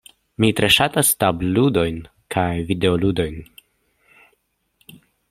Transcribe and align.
Mi 0.43 0.47
tre 0.59 0.69
ŝatas 0.75 1.11
tabulludojn 1.23 2.01
kaj 2.37 2.47
videoludojn. 2.71 3.39